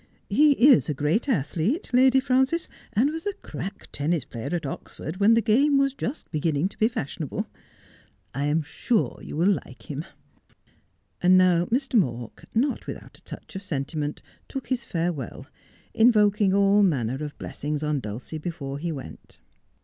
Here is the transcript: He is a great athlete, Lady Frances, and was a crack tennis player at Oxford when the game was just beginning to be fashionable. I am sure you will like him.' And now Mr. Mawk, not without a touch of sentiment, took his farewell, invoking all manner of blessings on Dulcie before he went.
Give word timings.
He 0.31 0.53
is 0.67 0.89
a 0.89 0.95
great 0.95 1.29
athlete, 1.29 1.91
Lady 1.93 2.19
Frances, 2.19 2.67
and 2.93 3.11
was 3.11 3.27
a 3.27 3.33
crack 3.43 3.85
tennis 3.91 4.25
player 4.25 4.49
at 4.55 4.65
Oxford 4.65 5.17
when 5.17 5.35
the 5.35 5.43
game 5.43 5.77
was 5.77 5.93
just 5.93 6.31
beginning 6.31 6.69
to 6.69 6.77
be 6.79 6.87
fashionable. 6.87 7.47
I 8.33 8.45
am 8.45 8.63
sure 8.63 9.19
you 9.21 9.37
will 9.37 9.59
like 9.63 9.91
him.' 9.91 10.03
And 11.21 11.37
now 11.37 11.65
Mr. 11.65 11.99
Mawk, 11.99 12.45
not 12.55 12.87
without 12.87 13.19
a 13.19 13.23
touch 13.23 13.55
of 13.55 13.61
sentiment, 13.61 14.23
took 14.47 14.69
his 14.69 14.83
farewell, 14.83 15.45
invoking 15.93 16.51
all 16.51 16.81
manner 16.81 17.23
of 17.23 17.37
blessings 17.37 17.83
on 17.83 17.99
Dulcie 17.99 18.39
before 18.39 18.79
he 18.79 18.91
went. 18.91 19.37